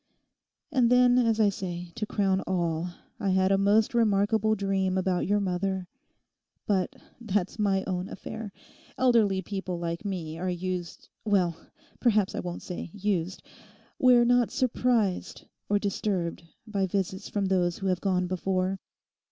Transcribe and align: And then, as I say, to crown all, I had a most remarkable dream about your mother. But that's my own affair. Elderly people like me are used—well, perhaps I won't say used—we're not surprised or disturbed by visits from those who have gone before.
And 0.71 0.89
then, 0.89 1.19
as 1.19 1.39
I 1.39 1.49
say, 1.49 1.91
to 1.93 2.07
crown 2.07 2.41
all, 2.47 2.89
I 3.19 3.29
had 3.29 3.51
a 3.51 3.57
most 3.59 3.93
remarkable 3.93 4.55
dream 4.55 4.97
about 4.97 5.27
your 5.27 5.39
mother. 5.39 5.87
But 6.65 6.95
that's 7.19 7.59
my 7.59 7.83
own 7.85 8.09
affair. 8.09 8.51
Elderly 8.97 9.43
people 9.43 9.77
like 9.77 10.03
me 10.03 10.39
are 10.39 10.49
used—well, 10.49 11.55
perhaps 11.99 12.33
I 12.33 12.39
won't 12.39 12.63
say 12.63 12.89
used—we're 12.95 14.25
not 14.25 14.49
surprised 14.49 15.45
or 15.69 15.77
disturbed 15.77 16.45
by 16.65 16.87
visits 16.87 17.29
from 17.29 17.45
those 17.45 17.77
who 17.77 17.85
have 17.85 18.01
gone 18.01 18.25
before. 18.25 18.79